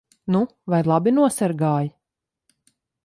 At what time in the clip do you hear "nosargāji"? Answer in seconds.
1.17-1.93